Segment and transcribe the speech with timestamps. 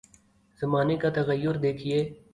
[0.59, 1.99] زمانے کا تغیر دیکھیے۔